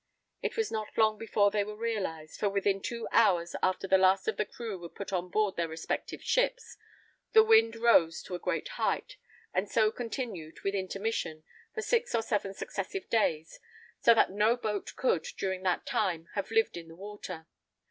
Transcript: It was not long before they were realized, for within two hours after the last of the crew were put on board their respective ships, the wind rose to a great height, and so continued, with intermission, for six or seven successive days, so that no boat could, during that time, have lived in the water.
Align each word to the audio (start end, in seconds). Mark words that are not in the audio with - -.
It 0.41 0.57
was 0.57 0.71
not 0.71 0.97
long 0.97 1.19
before 1.19 1.51
they 1.51 1.63
were 1.63 1.75
realized, 1.75 2.39
for 2.39 2.49
within 2.49 2.81
two 2.81 3.07
hours 3.11 3.55
after 3.61 3.87
the 3.87 3.99
last 3.99 4.27
of 4.27 4.35
the 4.37 4.47
crew 4.47 4.79
were 4.79 4.89
put 4.89 5.13
on 5.13 5.29
board 5.29 5.55
their 5.57 5.67
respective 5.67 6.23
ships, 6.23 6.75
the 7.33 7.43
wind 7.43 7.75
rose 7.75 8.23
to 8.23 8.33
a 8.33 8.39
great 8.39 8.67
height, 8.69 9.17
and 9.53 9.69
so 9.69 9.91
continued, 9.91 10.61
with 10.61 10.73
intermission, 10.73 11.43
for 11.75 11.83
six 11.83 12.15
or 12.15 12.23
seven 12.23 12.55
successive 12.55 13.11
days, 13.11 13.59
so 13.99 14.15
that 14.15 14.31
no 14.31 14.57
boat 14.57 14.91
could, 14.95 15.21
during 15.37 15.61
that 15.61 15.85
time, 15.85 16.29
have 16.33 16.49
lived 16.49 16.77
in 16.77 16.87
the 16.87 16.95
water. 16.95 17.45